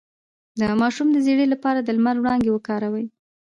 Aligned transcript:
د 0.59 0.61
ماشوم 0.81 1.07
د 1.11 1.17
ژیړي 1.25 1.45
لپاره 1.53 1.79
د 1.81 1.89
لمر 1.97 2.15
وړانګې 2.19 2.51
وکاروئ 2.53 3.05